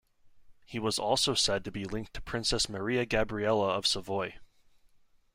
He 0.65 0.79
was 0.79 0.97
also 0.97 1.35
said 1.35 1.63
to 1.63 1.69
be 1.69 1.85
linked 1.85 2.15
to 2.15 2.23
Princess 2.23 2.67
Maria 2.67 3.05
Gabriella 3.05 3.77
of 3.77 3.85
Savoy. 3.85 4.39